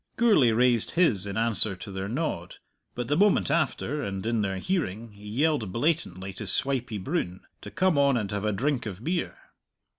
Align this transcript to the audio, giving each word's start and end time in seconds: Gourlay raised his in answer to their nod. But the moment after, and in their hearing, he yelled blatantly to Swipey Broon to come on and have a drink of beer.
Gourlay 0.17 0.49
raised 0.51 0.89
his 0.97 1.27
in 1.27 1.37
answer 1.37 1.75
to 1.75 1.91
their 1.91 2.09
nod. 2.09 2.55
But 2.95 3.07
the 3.07 3.15
moment 3.15 3.51
after, 3.51 4.01
and 4.01 4.25
in 4.25 4.41
their 4.41 4.57
hearing, 4.57 5.11
he 5.11 5.29
yelled 5.29 5.71
blatantly 5.71 6.33
to 6.37 6.47
Swipey 6.47 6.97
Broon 6.97 7.41
to 7.61 7.69
come 7.69 7.99
on 7.99 8.17
and 8.17 8.31
have 8.31 8.43
a 8.45 8.51
drink 8.51 8.87
of 8.87 9.03
beer. 9.03 9.35